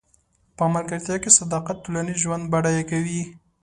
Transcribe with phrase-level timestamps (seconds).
[0.57, 3.21] په ملګرتیا کې صداقت ټولنیز ژوند بډای کوي.